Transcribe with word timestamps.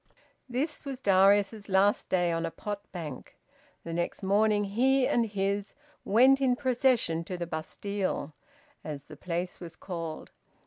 This 0.49 0.83
was 0.83 0.99
Darius's 0.99 1.69
last 1.69 2.09
day 2.09 2.31
on 2.31 2.43
a 2.43 2.49
pot 2.49 2.91
bank. 2.91 3.37
The 3.83 3.93
next 3.93 4.23
morning 4.23 4.63
he 4.63 5.07
and 5.07 5.27
his 5.27 5.75
went 6.03 6.41
in 6.41 6.55
procession 6.55 7.23
to 7.25 7.37
the 7.37 7.45
Bastille, 7.45 8.33
as 8.83 9.03
the 9.03 9.15
place 9.15 9.59
was 9.59 9.75
called. 9.75 10.31